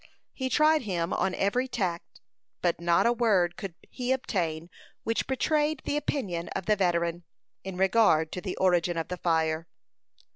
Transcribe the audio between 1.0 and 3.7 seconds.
on every tack, but not a word